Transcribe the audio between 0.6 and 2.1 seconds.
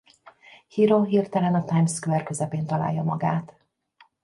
Hiro hirtelen a Times